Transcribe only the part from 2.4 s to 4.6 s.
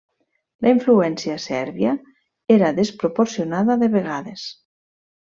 era desproporcionada de vegades.